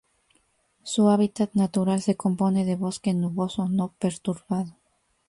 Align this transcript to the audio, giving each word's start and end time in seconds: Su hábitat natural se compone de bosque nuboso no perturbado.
Su 0.81 1.09
hábitat 1.11 1.53
natural 1.53 2.01
se 2.01 2.17
compone 2.17 2.65
de 2.65 2.75
bosque 2.75 3.13
nuboso 3.13 3.69
no 3.69 3.89
perturbado. 3.99 4.75